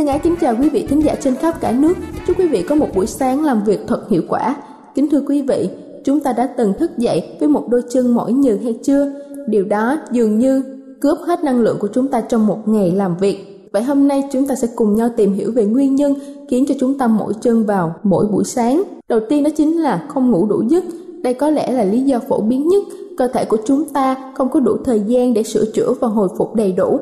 [0.00, 1.94] Thân ái kính chào quý vị thính giả trên khắp cả nước.
[2.26, 4.56] Chúc quý vị có một buổi sáng làm việc thật hiệu quả.
[4.94, 5.68] Kính thưa quý vị,
[6.04, 9.12] chúng ta đã từng thức dậy với một đôi chân mỏi nhừ hay chưa?
[9.46, 10.62] Điều đó dường như
[11.00, 13.68] cướp hết năng lượng của chúng ta trong một ngày làm việc.
[13.72, 16.14] Vậy hôm nay chúng ta sẽ cùng nhau tìm hiểu về nguyên nhân
[16.48, 18.82] khiến cho chúng ta mỏi chân vào mỗi buổi sáng.
[19.08, 20.84] Đầu tiên đó chính là không ngủ đủ giấc.
[21.22, 22.82] Đây có lẽ là lý do phổ biến nhất.
[23.18, 26.28] Cơ thể của chúng ta không có đủ thời gian để sửa chữa và hồi
[26.38, 26.98] phục đầy đủ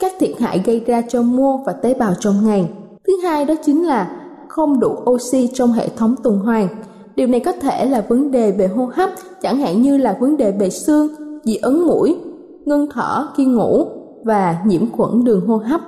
[0.00, 2.68] các thiệt hại gây ra cho mô và tế bào trong ngày.
[3.06, 4.16] Thứ hai đó chính là
[4.48, 6.68] không đủ oxy trong hệ thống tuần hoàn.
[7.16, 9.10] Điều này có thể là vấn đề về hô hấp,
[9.42, 11.08] chẳng hạn như là vấn đề về xương,
[11.44, 12.16] dị ứng mũi,
[12.64, 13.84] ngưng thở khi ngủ
[14.24, 15.80] và nhiễm khuẩn đường hô hấp.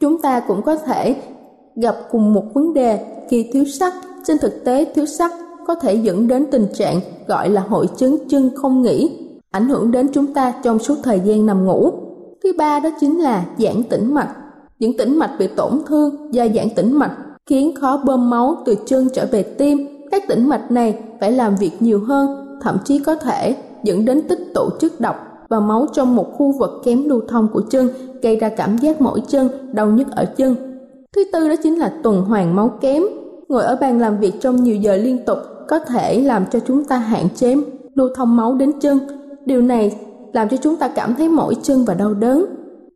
[0.00, 1.16] Chúng ta cũng có thể
[1.76, 3.92] gặp cùng một vấn đề khi thiếu sắt.
[4.24, 5.30] Trên thực tế, thiếu sắt
[5.66, 9.18] có thể dẫn đến tình trạng gọi là hội chứng chân không nghỉ,
[9.50, 11.90] ảnh hưởng đến chúng ta trong suốt thời gian nằm ngủ.
[12.44, 14.34] Thứ ba đó chính là giãn tĩnh mạch.
[14.78, 18.74] Những tĩnh mạch bị tổn thương do giãn tĩnh mạch khiến khó bơm máu từ
[18.86, 19.86] chân trở về tim.
[20.10, 24.22] Các tĩnh mạch này phải làm việc nhiều hơn, thậm chí có thể dẫn đến
[24.28, 25.16] tích tụ chất độc
[25.48, 27.88] và máu trong một khu vực kém lưu thông của chân,
[28.22, 30.56] gây ra cảm giác mỏi chân, đau nhức ở chân.
[31.16, 33.02] Thứ tư đó chính là tuần hoàn máu kém.
[33.48, 36.84] Ngồi ở bàn làm việc trong nhiều giờ liên tục có thể làm cho chúng
[36.84, 37.56] ta hạn chế
[37.94, 38.98] lưu thông máu đến chân.
[39.46, 39.96] Điều này
[40.32, 42.46] làm cho chúng ta cảm thấy mỏi chân và đau đớn.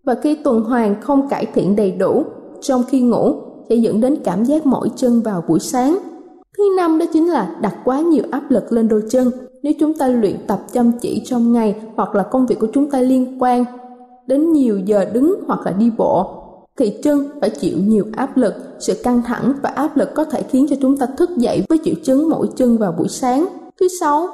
[0.05, 2.25] Và khi tuần hoàn không cải thiện đầy đủ
[2.61, 3.35] trong khi ngủ
[3.69, 5.99] sẽ dẫn đến cảm giác mỏi chân vào buổi sáng.
[6.59, 9.31] Thứ năm đó chính là đặt quá nhiều áp lực lên đôi chân.
[9.63, 12.91] Nếu chúng ta luyện tập chăm chỉ trong ngày hoặc là công việc của chúng
[12.91, 13.65] ta liên quan
[14.27, 16.41] đến nhiều giờ đứng hoặc là đi bộ
[16.77, 20.43] thì chân phải chịu nhiều áp lực, sự căng thẳng và áp lực có thể
[20.43, 23.47] khiến cho chúng ta thức dậy với triệu chứng mỏi chân vào buổi sáng.
[23.81, 24.29] Thứ sáu,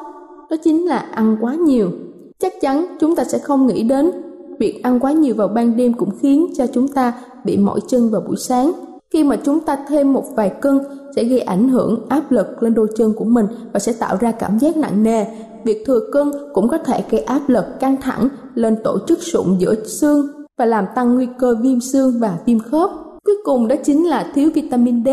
[0.51, 1.91] đó chính là ăn quá nhiều
[2.41, 4.11] chắc chắn chúng ta sẽ không nghĩ đến
[4.59, 7.13] việc ăn quá nhiều vào ban đêm cũng khiến cho chúng ta
[7.45, 8.73] bị mỏi chân vào buổi sáng.
[9.11, 10.81] Khi mà chúng ta thêm một vài cân
[11.17, 14.33] sẽ gây ảnh hưởng, áp lực lên đôi chân của mình và sẽ tạo ra
[14.33, 15.25] cảm giác nặng nề.
[15.65, 19.59] Việc thừa cân cũng có thể gây áp lực căng thẳng lên tổ chức sụn
[19.59, 20.27] giữa xương
[20.59, 22.91] và làm tăng nguy cơ viêm xương và viêm khớp.
[23.25, 25.09] Cuối cùng đó chính là thiếu vitamin D.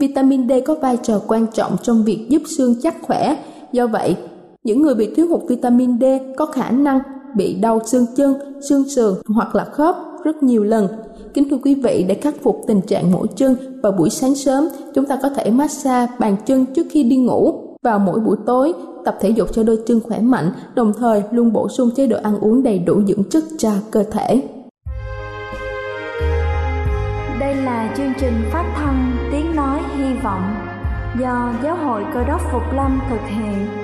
[0.00, 3.36] Vitamin D có vai trò quan trọng trong việc giúp xương chắc khỏe.
[3.72, 4.16] Do vậy
[4.64, 6.04] những người bị thiếu hụt vitamin D
[6.36, 7.00] có khả năng
[7.36, 8.34] bị đau xương chân,
[8.68, 10.88] xương sườn hoặc là khớp rất nhiều lần.
[11.34, 14.68] Kính thưa quý vị, để khắc phục tình trạng mỏi chân vào buổi sáng sớm,
[14.94, 17.52] chúng ta có thể massage bàn chân trước khi đi ngủ.
[17.82, 18.72] Vào mỗi buổi tối,
[19.04, 22.16] tập thể dục cho đôi chân khỏe mạnh, đồng thời luôn bổ sung chế độ
[22.22, 24.42] ăn uống đầy đủ dưỡng chất cho cơ thể.
[27.40, 30.54] Đây là chương trình phát thanh Tiếng Nói Hy Vọng
[31.20, 33.83] do Giáo hội Cơ đốc Phục Lâm thực hiện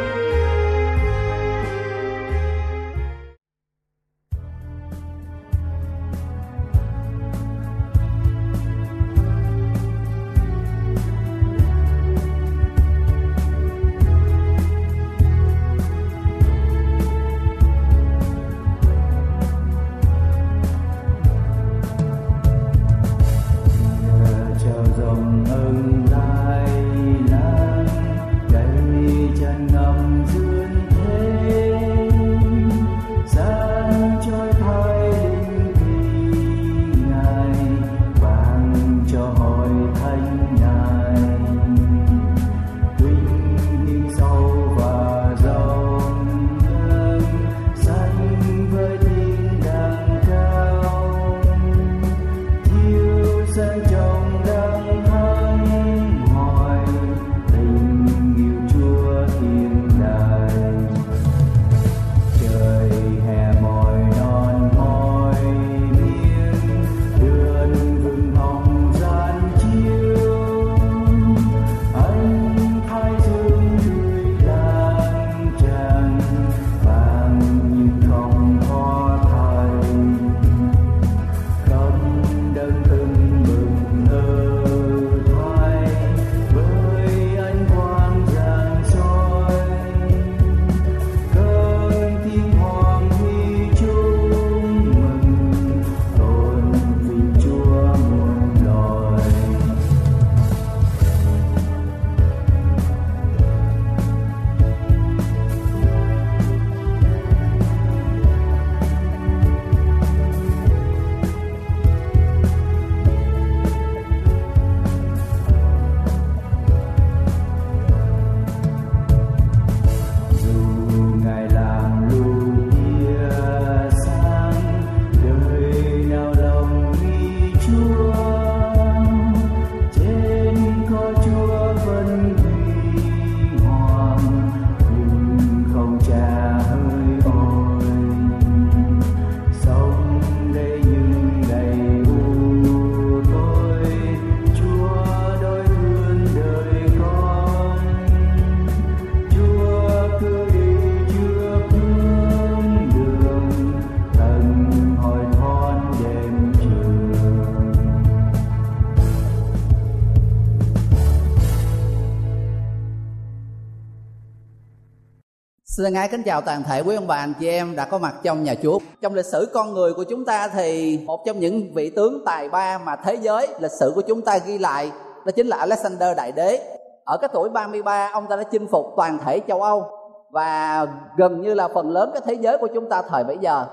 [165.83, 168.13] Xin ái kính chào toàn thể quý ông bà, anh chị em đã có mặt
[168.23, 168.79] trong nhà Chúa.
[169.01, 172.49] Trong lịch sử con người của chúng ta thì một trong những vị tướng tài
[172.49, 174.91] ba mà thế giới lịch sử của chúng ta ghi lại
[175.25, 176.59] đó chính là Alexander Đại Đế.
[177.05, 179.85] Ở cái tuổi 33 ông ta đã chinh phục toàn thể châu Âu
[180.31, 180.85] và
[181.17, 183.65] gần như là phần lớn cái thế giới của chúng ta thời bấy giờ.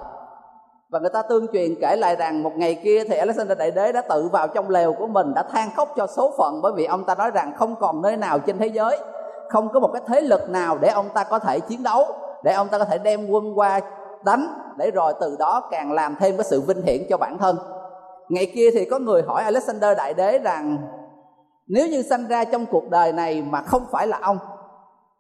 [0.91, 3.93] Và người ta tương truyền kể lại rằng một ngày kia thì Alexander Đại Đế
[3.93, 6.85] đã tự vào trong lều của mình, đã than khóc cho số phận bởi vì
[6.85, 8.99] ông ta nói rằng không còn nơi nào trên thế giới
[9.49, 12.07] không có một cái thế lực nào để ông ta có thể chiến đấu,
[12.45, 13.81] để ông ta có thể đem quân qua
[14.25, 17.57] đánh, để rồi từ đó càng làm thêm cái sự vinh hiển cho bản thân.
[18.29, 20.79] Ngày kia thì có người hỏi Alexander đại đế rằng,
[21.67, 24.39] nếu như sanh ra trong cuộc đời này mà không phải là ông,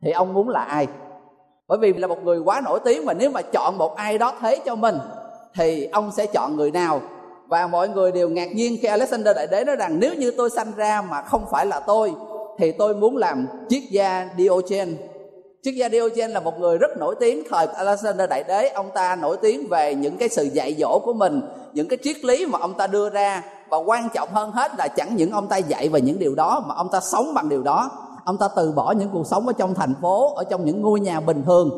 [0.02, 0.86] thì ông muốn là ai?
[1.68, 4.32] Bởi vì là một người quá nổi tiếng mà nếu mà chọn một ai đó
[4.40, 4.98] thế cho mình,
[5.54, 7.00] thì ông sẽ chọn người nào?
[7.48, 10.50] Và mọi người đều ngạc nhiên khi Alexander đại đế nói rằng, nếu như tôi
[10.50, 12.14] sanh ra mà không phải là tôi
[12.58, 14.96] thì tôi muốn làm triết gia Diogen
[15.62, 18.68] triết gia Diogen là một người rất nổi tiếng, thời Alexander đại đế.
[18.68, 21.40] Ông ta nổi tiếng về những cái sự dạy dỗ của mình,
[21.72, 23.42] những cái triết lý mà ông ta đưa ra.
[23.70, 26.64] Và quan trọng hơn hết là chẳng những ông ta dạy về những điều đó,
[26.66, 27.90] mà ông ta sống bằng điều đó.
[28.24, 31.00] Ông ta từ bỏ những cuộc sống ở trong thành phố, ở trong những ngôi
[31.00, 31.70] nhà bình thường.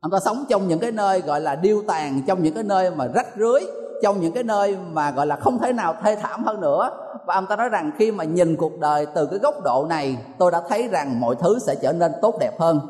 [0.00, 2.90] Ông ta sống trong những cái nơi gọi là điêu tàn, trong những cái nơi
[2.90, 3.60] mà rách rưới
[4.02, 6.90] trong những cái nơi mà, gọi là, không thể nào thê thảm hơn nữa.
[7.26, 10.16] Và ông ta nói rằng khi mà nhìn cuộc đời từ cái góc độ này,
[10.38, 12.80] tôi đã thấy rằng mọi thứ sẽ trở nên tốt đẹp hơn.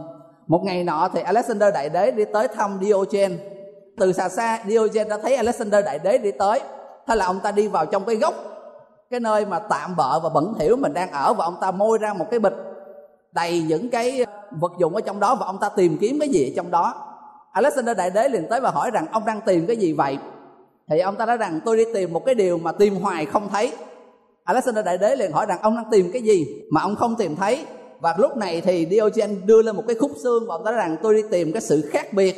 [0.46, 3.38] Một ngày nọ thì Alexander Đại Đế đi tới thăm Diogen.
[3.98, 6.60] Từ xa xa, Diogen đã thấy Alexander Đại Đế đi tới.
[7.06, 8.34] Thế là ông ta đi vào trong cái góc,
[9.10, 11.98] cái nơi mà tạm bợ và bẩn thỉu mình đang ở và ông ta môi
[11.98, 12.56] ra một cái bịch
[13.32, 16.50] đầy những cái vật dụng ở trong đó và ông ta tìm kiếm cái gì
[16.50, 16.94] ở trong đó.
[17.52, 20.18] Alexander Đại Đế liền tới và hỏi rằng, ông đang tìm cái gì vậy?
[20.90, 23.48] Thì ông ta nói rằng, tôi đi tìm một cái điều mà tìm hoài không
[23.48, 23.72] thấy.
[24.44, 27.36] Alexander Đại Đế liền hỏi rằng, ông đang tìm cái gì mà ông không tìm
[27.36, 27.64] thấy?
[28.00, 30.80] Và lúc này thì Diogen đưa lên một cái khúc xương và ông ta nói
[30.80, 32.34] rằng, tôi đi tìm cái sự khác biệt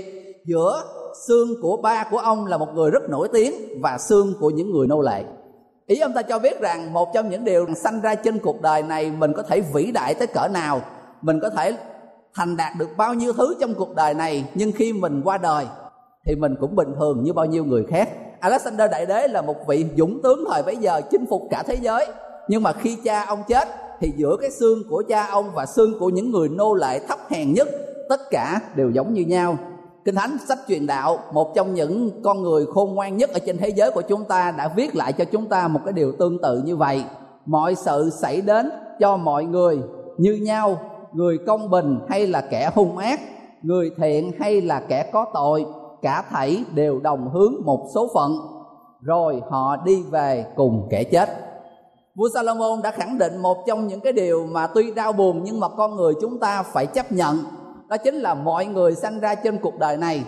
[0.46, 0.82] giữa
[1.28, 3.52] xương của ba của ông là một người rất nổi tiếng
[3.82, 5.24] và xương của những người nô lệ.
[5.86, 8.82] Ý ông ta cho biết rằng, một trong những điều sanh ra trên cuộc đời
[8.82, 10.80] này, mình có thể vĩ đại tới cỡ nào,
[11.22, 11.76] mình có thể
[12.34, 15.66] thành đạt được bao nhiêu thứ trong cuộc đời này, nhưng khi mình qua đời
[16.26, 18.08] thì mình cũng bình thường như bao nhiêu người khác.
[18.40, 21.74] Alexander Đại Đế là một vị dũng tướng thời bấy giờ chinh phục cả thế
[21.74, 22.06] giới.
[22.48, 23.68] Nhưng mà khi cha ông chết
[24.00, 27.18] thì giữa cái xương của cha ông và xương của những người nô lệ thấp
[27.30, 27.68] hèn nhất
[28.08, 29.56] tất cả đều giống như nhau.
[30.04, 33.58] Kinh Thánh sách truyền đạo một trong những con người khôn ngoan nhất ở trên
[33.58, 36.38] thế giới của chúng ta đã viết lại cho chúng ta một cái điều tương
[36.42, 37.02] tự như vậy.
[37.46, 39.78] Mọi sự xảy đến cho mọi người
[40.18, 40.80] như nhau,
[41.12, 43.20] người công bình hay là kẻ hung ác,
[43.62, 45.66] người thiện hay là kẻ có tội,
[46.02, 48.38] cả thảy đều đồng hướng một số phận,
[49.00, 51.28] rồi họ đi về cùng kẻ chết.
[52.14, 55.60] Vua Salomon đã khẳng định một trong những cái điều mà tuy đau buồn nhưng
[55.60, 57.38] mà con người chúng ta phải chấp nhận
[57.88, 60.24] đó chính là mọi người sanh ra trên cuộc đời này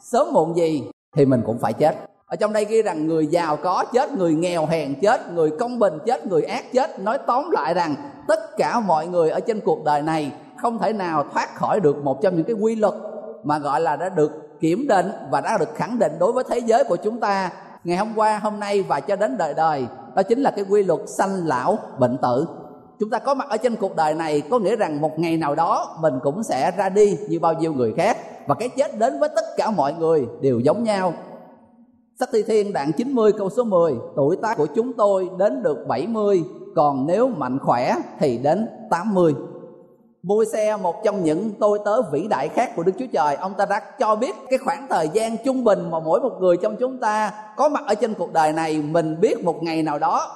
[0.00, 0.82] sớm muộn gì
[1.16, 1.96] thì mình cũng phải chết
[2.26, 5.78] ở trong đây ghi rằng người giàu có chết người nghèo hèn chết người công
[5.78, 7.94] bình chết người ác chết nói tóm lại rằng
[8.28, 12.04] tất cả mọi người ở trên cuộc đời này không thể nào thoát khỏi được
[12.04, 12.94] một trong những cái quy luật
[13.44, 16.58] mà gọi là đã được kiểm định và đã được khẳng định đối với thế
[16.58, 17.50] giới của chúng ta
[17.84, 19.86] ngày hôm qua, hôm nay và cho đến đời đời.
[20.16, 22.46] Đó chính là cái quy luật sanh lão bệnh tử.
[23.00, 25.54] Chúng ta có mặt ở trên cuộc đời này có nghĩa rằng một ngày nào
[25.54, 29.20] đó mình cũng sẽ ra đi như bao nhiêu người khác và cái chết đến
[29.20, 31.14] với tất cả mọi người đều giống nhau.
[32.20, 35.86] Sách Thi Thiên đoạn 90 câu số 10 Tuổi tác của chúng tôi đến được
[35.88, 36.44] 70
[36.74, 39.34] Còn nếu mạnh khỏe thì đến 80
[40.26, 43.54] Môi xe một trong những tôi tớ vĩ đại khác của Đức Chúa Trời, Ông
[43.58, 46.76] ta đã cho biết cái khoảng thời gian trung bình mà mỗi một người trong
[46.76, 50.30] chúng ta Có mặt ở trên cuộc đời này, Mình biết một ngày nào đó,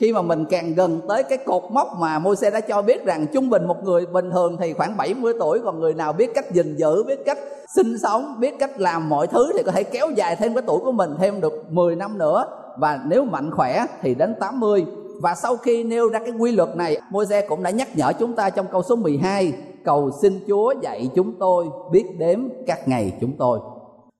[0.00, 3.04] khi mà mình càng gần tới cái cột mốc mà môi xe đã cho biết
[3.04, 6.30] rằng trung bình một người bình thường thì khoảng 70 tuổi, còn người nào biết
[6.34, 7.38] cách gìn giữ, biết cách
[7.74, 10.78] sinh sống, biết cách làm mọi thứ thì có thể kéo dài thêm cái tuổi
[10.78, 12.44] của mình thêm được 10 năm nữa.
[12.78, 14.86] Và nếu mạnh khỏe thì đến 80
[15.22, 18.34] và sau khi nêu ra cái quy luật này, Môi-se cũng đã nhắc nhở chúng
[18.34, 19.52] ta trong câu số 12
[19.84, 23.58] cầu xin Chúa dạy chúng tôi biết đếm các ngày chúng tôi.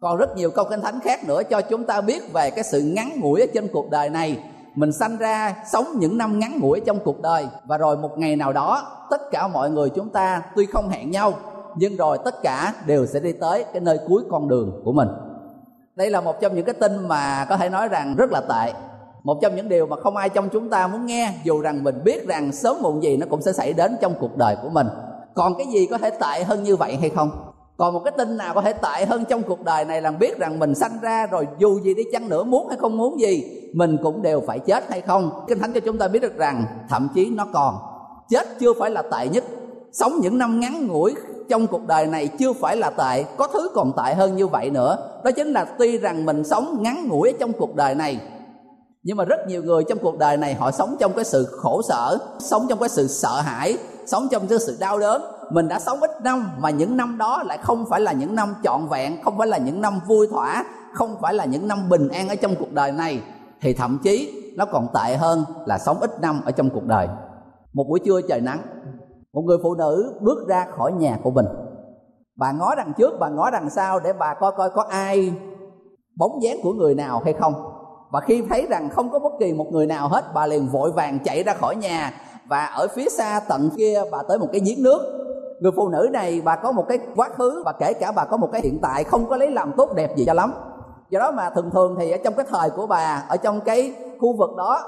[0.01, 2.81] Còn rất nhiều câu kinh thánh khác nữa cho chúng ta biết về cái sự
[2.81, 4.39] ngắn ngủi ở trên cuộc đời này.
[4.75, 8.37] Mình sanh ra sống những năm ngắn ngủi trong cuộc đời, và rồi một ngày
[8.37, 11.33] nào đó, tất cả mọi người chúng ta tuy không hẹn nhau,
[11.77, 15.09] nhưng rồi tất cả đều sẽ đi tới cái nơi cuối con đường của mình.
[15.97, 18.73] Đây là một trong những cái tin mà có thể nói rằng rất là tệ
[19.25, 22.05] một trong những điều mà không ai trong chúng ta muốn nghe, dù rằng mình
[22.05, 24.87] biết rằng sớm muộn gì nó cũng sẽ xảy đến trong cuộc đời của mình.
[25.35, 27.31] Còn cái gì có thể tệ hơn như vậy hay không?
[27.77, 30.39] Còn một cái tin nào có thể tệ hơn trong cuộc đời này là biết
[30.39, 33.45] rằng mình sanh ra rồi dù gì đi chăng nữa muốn hay không muốn gì,
[33.75, 35.45] mình cũng đều phải chết hay không?
[35.49, 37.75] Kinh thánh cho chúng ta biết được rằng thậm chí nó còn.
[38.29, 39.45] Chết chưa phải là tệ nhất.
[39.93, 41.15] Sống những năm ngắn ngủi
[41.49, 44.71] trong cuộc đời này chưa phải là tệ, có thứ còn tệ hơn như vậy
[44.71, 45.21] nữa.
[45.25, 48.21] Đó chính là tuy rằng mình sống ngắn ngủi trong cuộc đời này
[49.03, 51.83] nhưng mà rất nhiều người trong cuộc đời này họ sống trong cái sự khổ
[51.83, 55.23] sở, sống trong cái sự sợ hãi, sống trong cái sự đau đớn.
[55.51, 58.55] Mình đã sống ít năm mà những năm đó lại không phải là những năm
[58.65, 62.09] trọn vẹn, không phải là những năm vui thỏa, không phải là những năm bình
[62.09, 63.23] an ở trong cuộc đời này.
[63.61, 67.09] Thì thậm chí nó còn tệ hơn là sống ít năm ở trong cuộc đời.
[67.73, 68.59] Một buổi trưa trời nắng,
[69.33, 71.47] một người phụ nữ bước ra khỏi nhà của mình.
[72.37, 75.33] Bà ngó đằng trước, bà ngó đằng sau để bà coi coi có ai
[76.17, 77.72] bóng dáng của người nào hay không
[78.13, 80.93] và khi thấy rằng không có bất kỳ một người nào hết, bà liền vội
[80.93, 82.13] vàng chạy ra khỏi nhà.
[82.49, 85.01] Và ở phía xa tận kia, bà tới một cái giếng nước.
[85.61, 88.37] Người phụ nữ này, bà có một cái quá khứ, và kể cả bà có
[88.37, 90.55] một cái hiện tại, không có lấy làm tốt đẹp gì cho lắm.
[91.11, 93.95] Do đó mà thường thường thì ở trong cái thời của bà, ở trong cái
[94.21, 94.81] khu vực đó,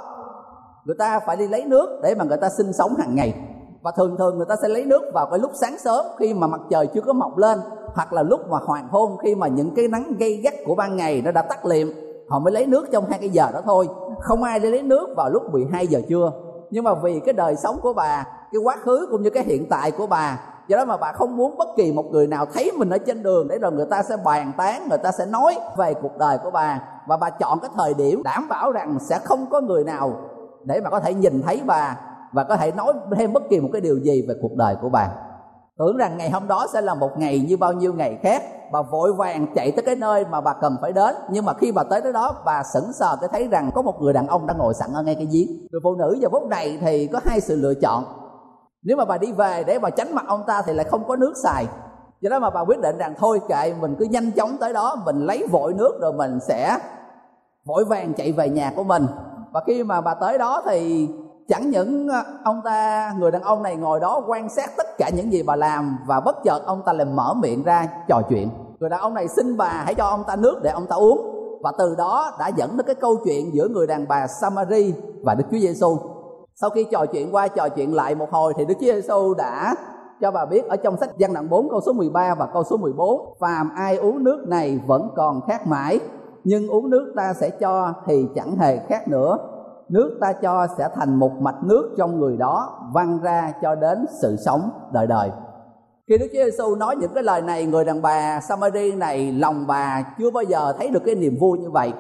[0.85, 3.35] người ta phải đi lấy nước để mà người ta sinh sống hàng ngày.
[3.83, 6.47] Và thường thường người ta sẽ lấy nước vào cái lúc sáng sớm, khi mà
[6.47, 7.61] mặt trời chưa có mọc lên,
[7.95, 10.97] hoặc là lúc mà hoàng hôn, khi mà những cái nắng gây gắt của ban
[10.97, 12.04] ngày nó đã tắt liệm
[12.35, 13.89] họ mới lấy nước trong hai cái giờ đó thôi.
[14.21, 16.33] Không ai đi lấy nước vào lúc 12 giờ trưa.
[16.71, 19.67] Nhưng mà vì cái đời sống của bà cái quá khứ cũng như cái hiện
[19.71, 22.73] tại của bà do đó mà bà không muốn bất kỳ một người nào thấy
[22.77, 25.57] mình ở trên đường để rồi người ta sẽ bàn tán người ta sẽ nói
[25.77, 26.81] về cuộc đời của bà.
[27.07, 30.13] Và bà chọn cái thời điểm đảm bảo rằng sẽ không có người nào
[30.65, 32.01] để mà có thể nhìn thấy bà
[32.33, 34.89] và có thể nói thêm bất kỳ một cái điều gì về cuộc đời của
[34.89, 35.09] bà
[35.79, 38.83] tưởng rằng ngày hôm đó sẽ là một ngày như bao nhiêu ngày khác bà
[38.83, 41.15] vội vàng chạy tới cái nơi mà bà cần phải đến.
[41.31, 44.03] Nhưng mà khi bà tới tới đó, bà sững sờ cái thấy rằng có một
[44.03, 45.47] người đàn ông đang ngồi sẵn ở ngay cái giếng.
[45.71, 48.05] Người phụ nữ giờ phút này thì có hai sự lựa chọn.
[48.83, 51.17] Nếu mà bà đi về để bà tránh mặt ông ta thì lại không có
[51.17, 51.67] nước xài.
[52.21, 54.97] Do đó mà bà quyết định rằng thôi kệ, mình cứ nhanh chóng tới đó,
[55.05, 56.79] mình lấy vội nước rồi mình sẽ
[57.67, 59.07] vội vàng chạy về nhà của mình.
[59.53, 61.09] Và khi mà bà tới đó thì
[61.49, 65.11] chẳng những ờ, ông ta, người đàn ông này ngồi đó quan sát tất cả
[65.17, 68.51] những gì bà làm và bất chợt ông ta lại mở miệng ra trò chuyện.
[68.81, 71.31] Người đàn ông này xin bà hãy cho ông ta nước để ông ta uống.
[71.63, 75.35] Và từ đó đã dẫn đến cái câu chuyện giữa người đàn bà Samari và
[75.35, 75.99] Đức Chúa Giêsu.
[76.55, 79.75] Sau khi trò chuyện qua trò chuyện lại một hồi thì Đức Chúa Giêsu đã
[80.21, 82.77] cho bà biết ở trong sách Giăng đoạn 4 câu số 13 và câu số
[82.77, 86.01] 14 Phàm ai uống nước này vẫn còn khát mãi,
[86.45, 89.39] Nhưng uống nước ta sẽ cho thì chẳng hề khát nữa.
[89.95, 94.05] Nước ta cho sẽ thành một mạch nước trong người đó, Văng ra cho đến
[94.23, 95.31] sự sống đời đời.
[96.09, 99.67] Khi Đức Chúa Giêsu nói những cái lời này, người đàn bà Samari này, lòng
[99.67, 101.93] bà chưa bao giờ thấy được cái niềm vui như vậy.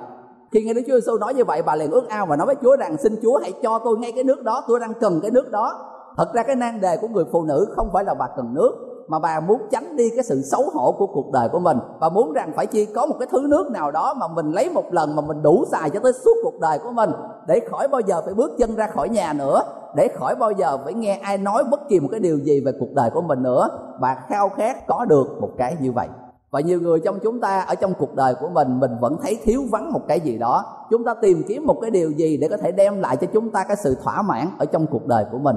[0.52, 2.56] Khi nghe Đức Chúa Giêsu nói như vậy, bà liền ước ao và nói với
[2.62, 5.30] Chúa rằng, xin Chúa hãy cho tôi ngay cái nước đó, tôi đang cần cái
[5.30, 5.90] nước đó.
[6.16, 8.72] Thật ra cái nan đề của người phụ nữ không phải là bà cần nước
[9.08, 11.78] mà bà muốn tránh đi cái sự xấu hổ của cuộc đời của mình.
[12.00, 14.70] Và muốn rằng phải chi có một cái thứ nước nào đó mà mình lấy
[14.70, 17.11] một lần mà mình đủ xài cho tới suốt cuộc đời của mình,
[17.46, 19.62] để khỏi bao giờ phải bước chân ra khỏi nhà nữa,
[19.96, 22.73] để khỏi bao giờ phải nghe ai nói bất kỳ một cái điều gì về
[22.80, 23.68] cuộc đời của mình nữa.
[24.00, 26.08] Bà khao khát có được một cái như vậy.
[26.50, 29.38] Và nhiều người trong chúng ta ở trong cuộc đời của mình mình vẫn thấy
[29.44, 30.64] thiếu vắng một cái gì đó.
[30.90, 33.50] Chúng ta tìm kiếm một cái điều gì để có thể đem lại cho chúng
[33.50, 35.56] ta cái sự thỏa mãn ở trong cuộc đời của mình.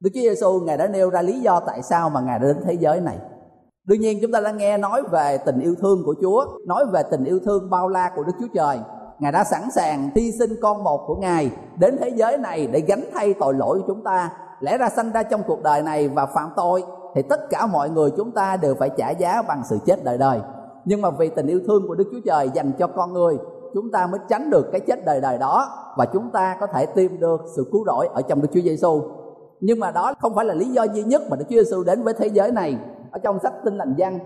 [0.00, 2.56] Đức Chúa Giêsu ngài đã nêu ra lý do tại sao mà ngài đã đến
[2.64, 3.18] thế giới này.
[3.84, 7.02] Đương nhiên chúng ta đã nghe nói về tình yêu thương của Chúa, nói về
[7.10, 8.78] tình yêu thương bao la của Đức Chúa Trời.
[9.18, 12.80] Ngài đã sẵn sàng hy sinh con một của Ngài đến thế giới này để
[12.80, 14.32] gánh thay tội lỗi của chúng ta.
[14.60, 17.90] Lẽ ra sanh ra trong cuộc đời này và phạm tội thì tất cả mọi
[17.90, 20.40] người chúng ta đều phải trả giá bằng sự chết đời đời.
[20.84, 23.38] Nhưng mà vì tình yêu thương của Đức Chúa Trời dành cho con người,
[23.74, 26.86] chúng ta mới tránh được cái chết đời đời đó và chúng ta có thể
[26.86, 29.02] tìm được sự cứu rỗi ở trong Đức Chúa Giêsu
[29.60, 32.02] nhưng mà đó không phải là lý do duy nhất mà Đức Chúa Giêsu đến
[32.02, 32.76] với thế giới này.
[33.10, 34.18] Ở trong sách Tin lành Giăng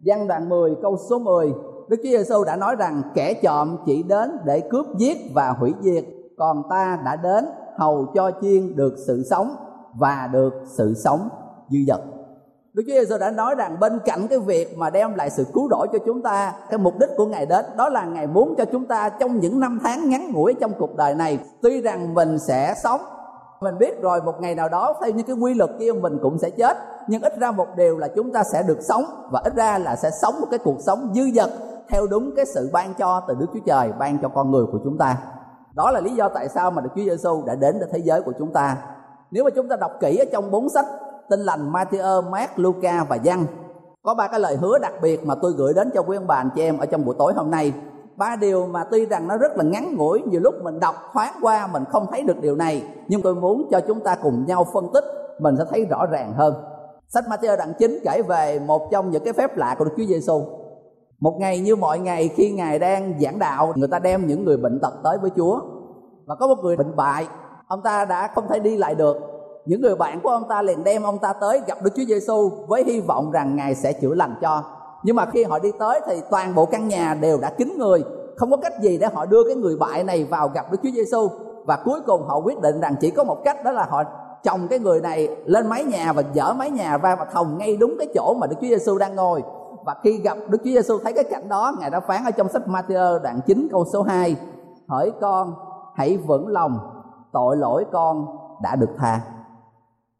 [0.00, 1.52] Giăng đoạn 10 câu số 10
[1.88, 5.74] Đức Chúa Giêsu đã nói rằng kẻ trộm chỉ đến để cướp giết và hủy
[5.80, 6.04] diệt
[6.38, 7.44] còn ta đã đến
[7.76, 9.56] hầu cho chiên được sự sống
[9.94, 11.28] và được sự sống
[11.68, 12.00] dư dật.
[12.72, 15.68] Đức Chúa Giêsu đã nói rằng bên cạnh cái việc mà đem lại sự cứu
[15.70, 18.64] rỗi cho chúng ta, cái mục đích của Ngài đến đó là Ngài muốn cho
[18.64, 22.38] chúng ta trong những năm tháng ngắn ngủi trong cuộc đời này, tuy rằng mình
[22.38, 23.00] sẽ sống
[23.60, 26.38] mình biết rồi một ngày nào đó theo những cái quy luật kia mình cũng
[26.38, 26.76] sẽ chết.
[27.08, 29.96] Nhưng ít ra một điều là chúng ta sẽ được sống và ít ra là
[29.96, 31.50] sẽ sống một cái cuộc sống dư dật
[31.88, 34.78] theo đúng cái sự ban cho từ Đức Chúa Trời ban cho con người của
[34.84, 35.16] chúng ta.
[35.74, 38.22] Đó là lý do tại sao mà Đức Chúa Giêsu đã đến với thế giới
[38.22, 38.76] của chúng ta.
[39.30, 40.86] Nếu mà chúng ta đọc kỹ ở trong bốn sách
[41.30, 43.44] Tin lành Matthew, Mark, Luca và Giăng
[44.02, 46.34] có ba cái lời hứa đặc biệt mà tôi gửi đến cho quý ông bà
[46.34, 47.72] anh chị em ở trong buổi tối hôm nay
[48.20, 51.32] ba điều mà tuy rằng nó rất là ngắn ngủi, nhiều lúc mình đọc thoáng
[51.42, 54.66] qua mình không thấy được điều này, nhưng tôi muốn cho chúng ta cùng nhau
[54.74, 55.04] phân tích,
[55.40, 56.54] mình sẽ thấy rõ ràng hơn.
[57.08, 60.04] Sách Matthew đoạn 9 kể về một trong những cái phép lạ của Đức Chúa
[60.04, 60.42] Giêsu
[61.20, 64.56] một ngày như mọi ngày, khi ngài đang giảng đạo, người ta đem những người
[64.56, 65.60] bệnh tật tới với Chúa.
[66.26, 67.26] Và có một người bệnh bại,
[67.66, 69.16] ông ta đã không thể đi lại được.
[69.66, 72.50] Những người bạn của ông ta liền đem ông ta tới gặp Đức Chúa Giêsu
[72.68, 74.62] với hy vọng rằng ngài sẽ chữa lành cho
[75.02, 78.04] nhưng mà khi họ đi tới thì toàn bộ căn nhà đều đã kín người.
[78.36, 80.90] Không có cách gì để họ đưa cái người bại này vào gặp Đức Chúa
[80.90, 81.28] Giêsu
[81.64, 84.02] và cuối cùng họ quyết định rằng chỉ có một cách, đó là họ
[84.44, 87.76] chồng cái người này lên mái nhà và dỡ mái nhà ra và thòng ngay
[87.76, 89.42] đúng cái chỗ mà Đức Chúa Giêsu đang ngồi.
[89.84, 92.48] Và khi gặp Đức Chúa Giêsu thấy cái cảnh đó, ngài đã phán ở trong
[92.48, 94.36] sách Matthew đoạn 9 câu số 2
[94.88, 95.54] hỡi con,
[95.94, 96.78] hãy vững lòng,
[97.32, 98.26] tội lỗi con
[98.62, 99.20] đã được tha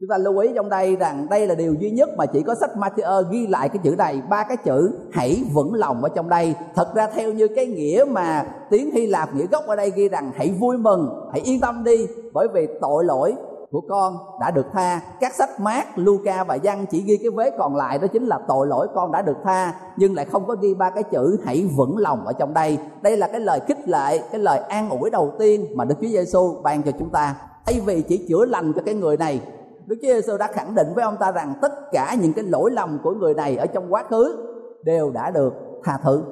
[0.01, 2.55] chúng ta lưu ý trong đây rằng đây là điều duy nhất mà chỉ có
[2.55, 4.21] sách Matthew ghi lại cái chữ này.
[4.29, 6.55] Ba cái chữ hãy vững lòng ở trong đây.
[6.75, 10.09] Thật ra theo như cái nghĩa mà tiếng Hy Lạp nghĩa gốc ở đây ghi
[10.09, 13.35] rằng hãy vui mừng, hãy yên tâm đi, bởi vì tội lỗi
[13.71, 15.01] của con đã được tha.
[15.19, 18.39] Các sách mát Luca và Giăng chỉ ghi cái vế còn lại đó chính là
[18.47, 21.69] tội lỗi con đã được tha, nhưng lại không có ghi ba cái chữ hãy
[21.77, 22.77] vững lòng ở trong đây.
[23.01, 26.07] Đây là cái lời khích lệ, cái lời an ủi đầu tiên mà Đức Chúa
[26.07, 27.35] Giêsu ban cho chúng ta.
[27.65, 29.41] Thay vì chỉ chữa lành cho cái người này
[29.91, 32.71] Đức Chúa Giêsu đã khẳng định với ông ta rằng tất cả những cái lỗi
[32.71, 34.35] lầm của người này ở trong quá khứ
[34.83, 36.23] đều đã được tha thứ.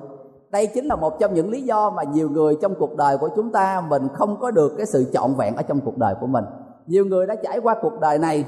[0.50, 3.30] Đây chính là một trong những lý do mà nhiều người trong cuộc đời của
[3.36, 6.28] chúng ta mình không có được cái sự trọn vẹn ở trong cuộc đời của
[6.28, 6.44] mình.
[6.88, 8.46] Nhiều người đã trải qua cuộc đời này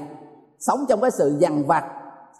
[0.58, 1.84] sống trong cái sự dằn vặt,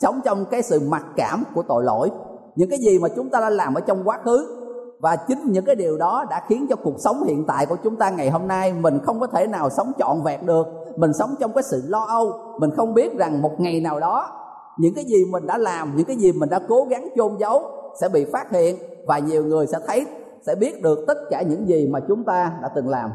[0.00, 2.10] sống trong cái sự mặc cảm của tội lỗi.
[2.56, 4.58] Những cái gì mà chúng ta đã làm ở trong quá khứ
[5.00, 7.96] và chính những cái điều đó đã khiến cho cuộc sống hiện tại của chúng
[7.96, 11.30] ta ngày hôm nay mình không có thể nào sống trọn vẹn được mình sống
[11.40, 12.32] trong cái sự lo âu.
[12.60, 14.30] Mình không biết rằng một ngày nào đó,
[14.78, 17.62] những cái gì mình đã làm, những cái gì mình đã cố gắng chôn giấu
[18.00, 18.76] sẽ bị phát hiện
[19.06, 20.06] và nhiều người sẽ thấy,
[20.46, 23.10] sẽ biết được tất cả những gì mà chúng ta đã từng làm.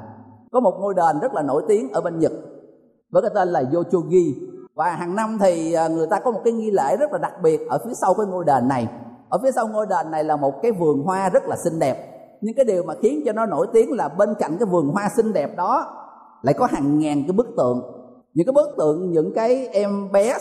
[0.51, 2.31] Có một ngôi đền rất là nổi tiếng ở bên nhật
[3.11, 4.35] với cái tên là yochogi.
[4.75, 7.33] Và hàng năm thì à, người ta có một cái nghi lễ rất là đặc
[7.43, 8.87] biệt ở phía sau cái ngôi đền này.
[9.29, 12.13] Ở phía sau ngôi đền này là một cái vườn hoa rất là xinh đẹp.
[12.41, 15.09] Nhưng cái điều mà khiến cho nó nổi tiếng là bên cạnh cái vườn hoa
[15.15, 15.93] xinh đẹp đó
[16.41, 17.81] lại có hàng ngàn cái bức tượng.
[18.33, 20.37] Những cái bức tượng, những cái em bé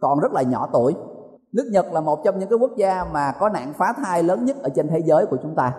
[0.00, 0.94] còn rất là nhỏ tuổi.
[1.52, 4.44] Nước nhật là một trong những cái quốc gia mà có nạn phá thai lớn
[4.44, 5.72] nhất ở trên thế giới của chúng ta.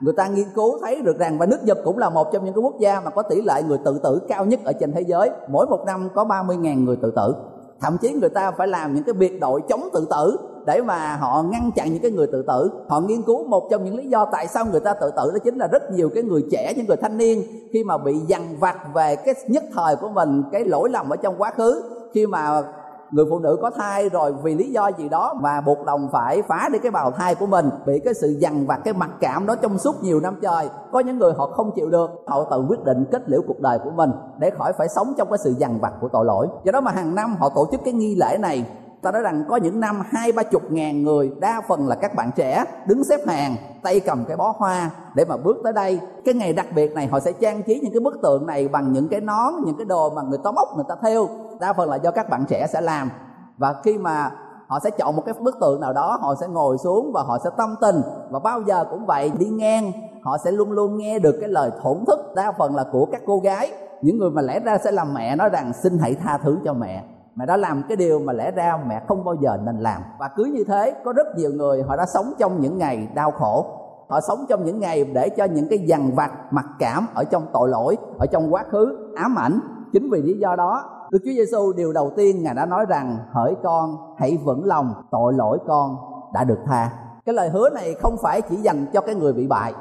[0.00, 2.54] Người ta nghiên cứu thấy được rằng, và nước Nhật cũng là một trong những
[2.54, 5.00] cái quốc gia mà có tỷ lệ người tự tử cao nhất ở trên thế
[5.00, 5.30] giới.
[5.48, 7.34] Mỗi một năm có 30.000 người tự tử.
[7.80, 10.36] Thậm chí người ta phải làm những cái biệt đội chống tự tử
[10.68, 12.70] để mà họ ngăn chặn những cái người tự tử.
[12.88, 15.38] Họ nghiên cứu một trong những lý do tại sao người ta tự tử đó
[15.44, 18.56] chính là rất nhiều cái người trẻ, những người thanh niên khi mà bị dằn
[18.60, 21.82] vặt về cái nhất thời của mình, cái lỗi lầm ở trong quá khứ.
[22.14, 22.62] Khi mà
[23.10, 26.42] người phụ nữ có thai rồi vì lý do gì đó mà buộc lòng phải
[26.42, 29.46] phá đi cái bào thai của mình, bị cái sự dằn vặt, cái mặc cảm
[29.46, 32.64] đó trong suốt nhiều năm trời, có những người họ không chịu được, họ tự
[32.68, 35.54] quyết định kết liễu cuộc đời của mình để khỏi phải sống trong cái sự
[35.58, 36.46] dằn vặt của tội lỗi.
[36.64, 38.64] Do đó mà hàng năm họ tổ chức cái nghi lễ này
[39.02, 42.14] ta nói rằng có những năm hai, ba chục ngàn người, đa phần là các
[42.14, 46.00] bạn trẻ, đứng xếp hàng, tay cầm cái bó hoa để mà bước tới đây.
[46.24, 48.92] Cái ngày đặc biệt này, họ sẽ trang trí những cái bức tượng này bằng
[48.92, 51.28] những cái nón, những cái đồ mà người ta móc, người ta theo.
[51.60, 53.10] Đa phần là do các bạn trẻ sẽ làm.
[53.58, 54.30] Và khi mà
[54.66, 57.38] họ sẽ chọn một cái bức tượng nào đó, họ sẽ ngồi xuống và họ
[57.44, 58.00] sẽ tâm tình.
[58.30, 61.70] Và bao giờ cũng vậy, đi ngang, họ sẽ luôn luôn nghe được cái lời
[61.82, 63.72] thổn thức đa phần là của các cô gái.
[64.02, 66.74] Những người mà lẽ ra sẽ làm mẹ, nói rằng xin hãy tha thứ cho
[66.74, 67.04] mẹ
[67.38, 70.28] mẹ đã làm cái điều mà lẽ ra mẹ không bao giờ nên làm và
[70.36, 73.66] cứ như thế, có rất nhiều người họ đã sống trong những ngày đau khổ
[74.08, 77.46] họ sống trong những ngày để cho những cái dằn vặt, mặc cảm ở trong
[77.52, 79.60] tội lỗi, ở trong quá khứ, ám ảnh
[79.92, 83.16] chính vì lý do đó, Đức Chúa Giêsu điều đầu tiên Ngài đã nói rằng,
[83.32, 85.96] hỡi con, hãy vững lòng, tội lỗi con
[86.34, 86.90] đã được tha.
[87.26, 89.74] Cái lời hứa này không phải chỉ dành cho cái người bị bại.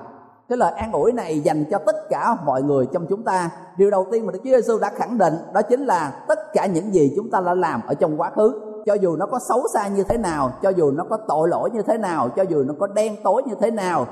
[0.50, 3.50] Cái lời an ủi này dành cho tất cả mọi người trong chúng ta.
[3.78, 6.66] Điều đầu tiên mà Đức Chúa Giêsu đã khẳng định, đó chính là tất cả
[6.66, 9.64] những gì chúng ta đã làm ở trong quá khứ, cho dù nó có xấu
[9.74, 12.64] xa như thế nào, cho dù nó có tội lỗi như thế nào, cho dù
[12.64, 14.06] nó có đen tối như thế nào,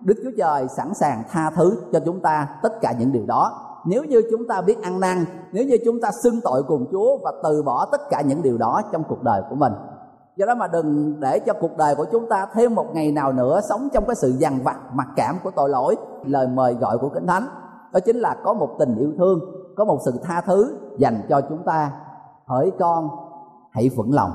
[0.00, 3.68] đức chúa trời sẵn sàng tha thứ cho chúng ta tất cả những điều đó
[3.84, 7.18] nếu như chúng ta biết ăn năn, nếu như chúng ta xưng tội cùng chúa
[7.24, 9.72] và từ bỏ tất cả những điều đó trong cuộc đời của mình
[10.42, 13.32] cho đó mà đừng để cho cuộc đời của chúng ta thêm một ngày nào
[13.32, 15.96] nữa sống trong cái sự dằn vặt, mặc cảm của tội lỗi.
[16.26, 17.46] Lời mời gọi của kinh thánh,
[17.92, 19.40] đó chính là có một tình yêu thương,
[19.76, 21.92] có một sự tha thứ dành cho chúng ta.
[22.46, 23.08] Hỡi con,
[23.70, 24.30] hãy vững lòng.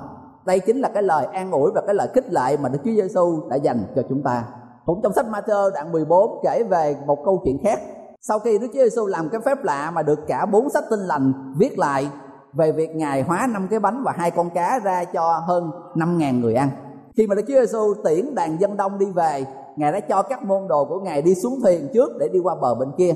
[0.46, 2.91] Đây chính là cái lời an ủi và cái lời khích lệ mà Đức Chúa
[2.91, 4.43] Giêsu đã dành cho chúng ta.
[4.86, 7.80] Cũng trong sách Matthew đoạn 14 kể về một câu chuyện khác.
[8.22, 11.00] Sau khi Đức Chúa Giêsu làm cái phép lạ mà được cả bốn sách tinh
[11.00, 12.10] lành viết lại
[12.54, 16.18] về việc ngài hóa năm cái bánh và hai con cá ra cho hơn năm
[16.18, 16.70] ngàn người ăn.
[17.18, 20.44] Khi mà Đức Chúa Giêsu tiễn đàn dân đông đi về, ngài đã cho các
[20.44, 23.14] môn đồ của ngài đi xuống thuyền trước để đi qua bờ bên kia.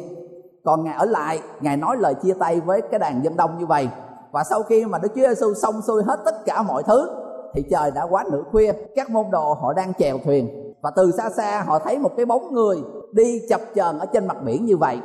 [0.63, 3.65] Còn ngài ở lại, ngài nói lời chia tay với cái đàn dân đông như
[3.65, 3.89] vậy.
[4.32, 7.10] Và sau khi mà Đức Chúa Giêsu xong xuôi hết tất cả mọi thứ,
[7.54, 10.74] thì trời đã quá nửa khuya, các môn đồ họ đang chèo thuyền.
[10.82, 12.78] Và từ xa xa họ thấy một cái bóng người
[13.12, 14.98] đi chập chờn ở trên mặt biển như vậy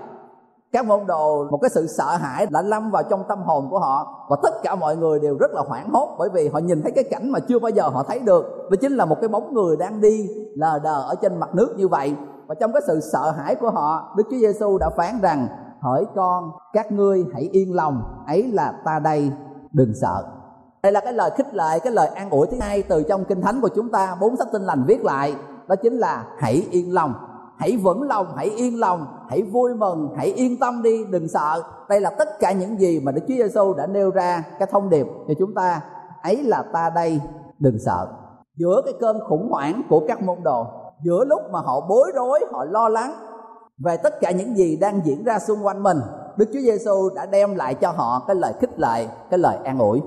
[0.72, 3.78] các môn đồ, một cái sự sợ hãi đã lâm vào trong tâm hồn của
[3.78, 4.26] họ.
[4.28, 6.92] Và tất cả mọi người đều rất là hoảng hốt bởi vì họ nhìn thấy
[6.92, 8.44] cái cảnh mà chưa bao giờ họ thấy được.
[8.70, 11.74] Đó chính là một cái bóng người đang đi lờ đờ ở trên mặt nước
[11.76, 12.14] như vậy.
[12.46, 15.48] Và trong cái sự sợ hãi của họ, Đức Chúa Giêsu đã phán rằng,
[15.80, 19.30] hỡi con, các ngươi hãy yên lòng, ấy là ta đây,
[19.72, 20.24] đừng sợ.
[20.82, 23.42] Đây là cái lời khích lệ, cái lời an ủi thứ hai từ trong kinh
[23.42, 24.16] thánh của chúng ta.
[24.20, 25.34] Bốn sách tin lành viết lại,
[25.68, 27.14] đó chính là hãy yên lòng
[27.58, 31.62] hãy vững lòng, hãy yên lòng, hãy vui mừng, hãy yên tâm đi, đừng sợ.
[31.88, 34.90] Đây là tất cả những gì mà đức chúa giêsu đã nêu ra cái thông
[34.90, 35.80] điệp cho chúng ta.
[36.22, 37.20] Ấy là ta đây,
[37.58, 38.06] đừng sợ.
[38.56, 40.66] Giữa cái cơn khủng hoảng của các môn đồ,
[41.04, 43.12] giữa lúc mà họ bối rối, họ lo lắng
[43.84, 45.98] về tất cả những gì đang diễn ra xung quanh mình,
[46.36, 49.78] đức chúa giêsu đã đem lại cho họ cái lời khích lệ, cái lời an
[49.78, 50.02] ủi.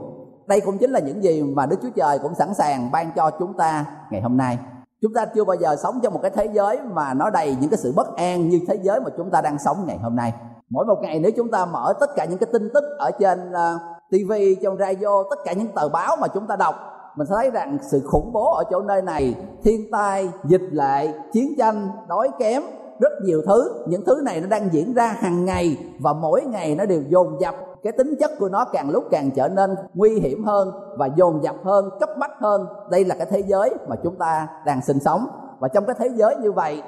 [0.47, 3.31] Đây cũng chính là những gì mà đức chúa trời cũng sẵn sàng ban cho
[3.39, 4.57] chúng ta ngày hôm nay
[5.01, 7.69] chúng ta chưa bao giờ sống trong một cái thế giới mà nó đầy những
[7.69, 10.33] cái sự bất an như thế giới mà chúng ta đang sống ngày hôm nay.
[10.69, 13.51] Mỗi một ngày nếu chúng ta mở tất cả những cái tin tức ở trên
[13.51, 13.79] ờ,
[14.11, 14.33] TV
[14.63, 16.75] trong radio, tất cả những tờ báo mà chúng ta đọc,
[17.15, 21.13] mình sẽ thấy rằng sự khủng bố ở chỗ nơi này, thiên tai, dịch lệ,
[21.33, 22.63] chiến tranh, đói kém,
[22.99, 23.85] rất nhiều thứ.
[23.87, 27.41] Những thứ này nó đang diễn ra hàng ngày và mỗi ngày nó đều dồn
[27.41, 31.09] dập cái tính chất của nó càng lúc càng trở nên nguy hiểm hơn và
[31.15, 32.65] dồn dập hơn, cấp bách hơn.
[32.91, 35.27] Đây là cái thế giới mà chúng ta đang sinh sống.
[35.59, 36.81] Và trong cái thế giới như vậy,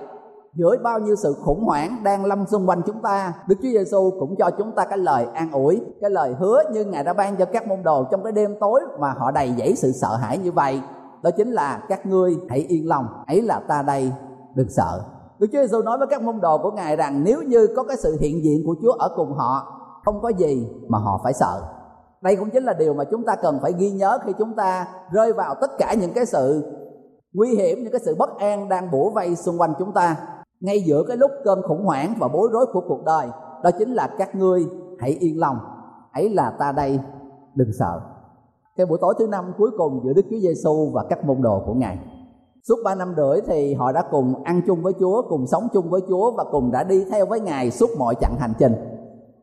[0.53, 4.11] giữa bao nhiêu sự khủng hoảng đang lâm xung quanh chúng ta, Đức Chúa Giêsu
[4.19, 7.35] cũng cho chúng ta cái lời an ủi, cái lời hứa như Ngài đã ban
[7.35, 10.37] cho các môn đồ trong cái đêm tối mà họ đầy dẫy sự sợ hãi
[10.37, 10.81] như vậy.
[11.23, 14.11] Đó chính là các ngươi hãy yên lòng, ấy là ta đây,
[14.55, 15.01] đừng sợ.
[15.39, 17.97] Đức Chúa Giêsu nói với các môn đồ của Ngài rằng, nếu như có cái
[17.97, 21.61] sự hiện diện của Chúa ở cùng họ không có gì mà họ phải sợ.
[22.21, 24.87] Đây cũng chính là điều mà chúng ta cần phải ghi nhớ khi chúng ta
[25.11, 26.63] rơi vào tất cả những cái sự
[27.33, 30.15] nguy hiểm, những cái sự bất an đang bủa vây xung quanh chúng ta.
[30.59, 33.27] Ngay giữa cái lúc cơn khủng hoảng và bối rối của cuộc đời,
[33.63, 34.65] đó chính là các ngươi
[34.99, 35.57] hãy yên lòng.
[36.13, 36.99] Ấy là ta đây,
[37.55, 38.01] đừng sợ.
[38.77, 41.63] Cái buổi tối thứ năm cuối cùng giữa Đức Chúa Giêsu và các môn đồ
[41.65, 41.99] của Ngài.
[42.67, 45.89] Suốt ba năm rưỡi thì họ đã cùng ăn chung với Chúa, cùng sống chung
[45.89, 48.75] với Chúa và cùng đã đi theo với Ngài suốt mọi chặng hành trình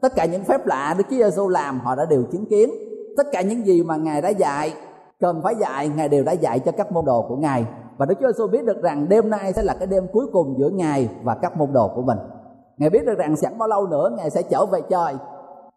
[0.00, 2.70] tất cả những phép lạ Đức Chúa Giêsu làm họ đã đều chứng kiến.
[3.16, 4.74] Tất cả những gì mà Ngài đã dạy
[5.20, 7.66] cần phải dạy Ngài đều đã dạy cho các môn đồ của Ngài.
[7.96, 10.54] Và Đức Chúa Giêsu biết được rằng đêm nay sẽ là cái đêm cuối cùng
[10.58, 12.18] giữa Ngài và các môn đồ của mình.
[12.78, 15.14] Ngài biết được rằng chẳng bao lâu nữa Ngài sẽ trở về trời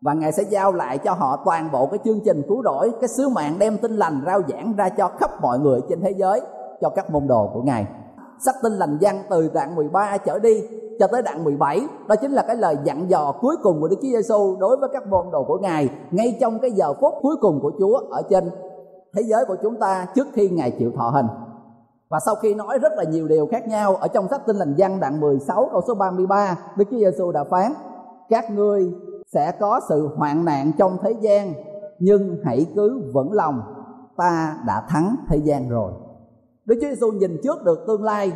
[0.01, 3.07] và Ngài sẽ giao lại cho họ toàn bộ cái chương trình cứu rỗi, cái
[3.07, 6.41] sứ mạng đem tin lành rao giảng ra cho khắp mọi người trên thế giới
[6.81, 7.85] cho các môn đồ của Ngài.
[8.45, 10.63] Sách tin lành văn từ đoạn 13 trở đi
[10.99, 13.95] cho tới đoạn 17 đó chính là cái lời dặn dò cuối cùng của Đức
[14.01, 17.35] Chúa Giêsu đối với các môn đồ của Ngài ngay trong cái giờ phút cuối
[17.41, 18.49] cùng của Chúa ở trên
[19.13, 21.27] thế giới của chúng ta trước khi Ngài chịu thọ hình.
[22.09, 24.73] Và sau khi nói rất là nhiều điều khác nhau ở trong sách tin lành
[24.77, 27.73] Giăng đoạn 16 câu số 33, Đức Chúa Giêsu đã phán:
[28.29, 28.93] Các ngươi
[29.33, 31.53] sẽ có sự hoạn nạn trong thế gian,
[31.99, 33.61] nhưng hãy cứ vững lòng,
[34.17, 35.91] ta đã thắng thế gian rồi.
[36.65, 38.31] Đức Chúa Giêsu nhìn trước được tương lai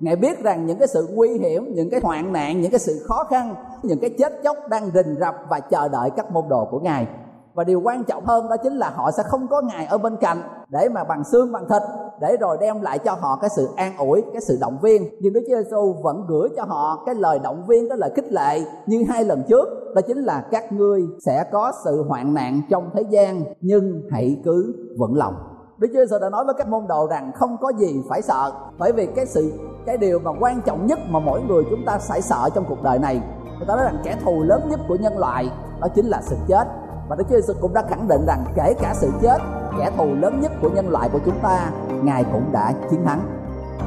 [0.00, 3.04] Ngài biết rằng những cái sự nguy hiểm, những cái hoạn nạn, những cái sự
[3.08, 6.68] khó khăn, những cái chết chóc đang rình rập và chờ đợi các môn đồ
[6.70, 7.06] của Ngài.
[7.54, 10.16] Và điều quan trọng hơn đó chính là họ sẽ không có Ngài ở bên
[10.16, 11.82] cạnh để mà bằng xương bằng thịt
[12.20, 15.04] để rồi đem lại cho họ cái sự an ủi, cái sự động viên.
[15.20, 18.32] Nhưng Đức Chúa Giêsu vẫn gửi cho họ cái lời động viên, cái lời khích
[18.32, 22.60] lệ như hai lần trước, đó chính là các ngươi sẽ có sự hoạn nạn
[22.70, 25.34] trong thế gian nhưng hãy cứ vững lòng
[25.78, 28.52] Đức Chúa Giêsu đã nói với các môn đồ rằng không có gì phải sợ,
[28.78, 29.52] bởi vì cái sự,
[29.86, 32.82] cái điều mà quan trọng nhất mà mỗi người chúng ta phải sợ trong cuộc
[32.82, 33.20] đời này.
[33.44, 36.36] Người ta nói rằng kẻ thù lớn nhất của nhân loại đó chính là sự
[36.48, 36.64] chết.
[37.08, 39.38] Và Đức Chúa Giêsu cũng đã khẳng định rằng kể cả sự chết,
[39.78, 41.70] kẻ thù lớn nhất của nhân loại của chúng ta,
[42.02, 43.20] ngài cũng đã chiến thắng.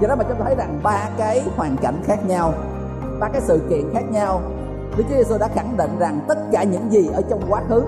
[0.01, 2.53] Do đó mà chúng ta thấy rằng ba cái hoàn cảnh khác nhau,
[3.19, 4.41] ba cái sự kiện khác nhau.
[4.97, 7.83] Đức Chúa Giêsu đã khẳng định rằng tất cả những gì ở trong quá khứ,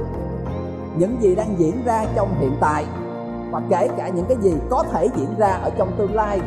[0.97, 2.85] những gì đang diễn ra trong hiện tại
[3.53, 6.41] và kể cả những cái gì có thể diễn ra ở trong tương lai,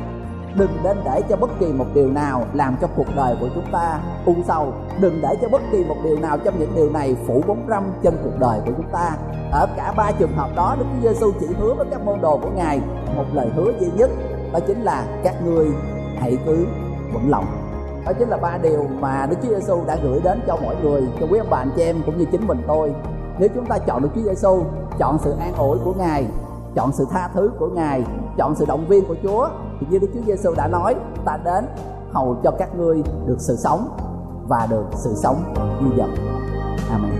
[0.54, 3.72] đừng nên để cho bất kỳ một điều nào làm cho cuộc đời của chúng
[3.72, 4.72] ta u sầu.
[5.00, 7.84] Đừng để cho bất kỳ một điều nào trong những điều này phủ bóng râm
[8.02, 9.16] trên cuộc đời của chúng ta.
[9.52, 12.38] Ở cả ba trường hợp đó, Đức Chúa Giêsu chỉ hứa với các môn đồ
[12.42, 12.80] của Ngài
[13.16, 14.10] một lời hứa duy nhất,
[14.52, 15.66] đó chính là các ngươi
[16.18, 16.66] hãy cứ
[17.12, 17.44] vững lòng.
[18.06, 21.02] Đó chính là ba điều mà Đức Chúa Giêsu đã gửi đến cho mọi người,
[21.20, 22.92] cho quý ông bà anh chị em cũng như chính mình tôi.
[23.38, 24.64] Nếu chúng ta chọn Đức Chúa Giêsu
[24.98, 26.26] chọn sự an ủi của Ngài
[26.76, 28.04] chọn sự tha thứ của Ngài,
[28.36, 29.48] chọn sự động viên của Chúa
[29.80, 31.64] thì như Đức Chúa Giêsu đã nói, ta đến
[32.12, 33.88] hầu cho các ngươi được sự sống
[34.48, 36.10] và được sự sống dư dật.
[36.90, 37.12] Amen.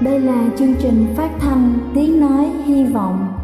[0.00, 3.43] Đây là chương trình phát thanh Tiếng Nói Hy Vọng